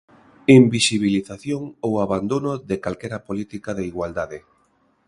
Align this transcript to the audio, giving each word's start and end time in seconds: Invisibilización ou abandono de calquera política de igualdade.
Invisibilización 0.59 1.63
ou 1.85 1.91
abandono 2.05 2.51
de 2.69 2.75
calquera 2.83 3.19
política 3.27 3.69
de 3.77 3.83
igualdade. 3.91 4.39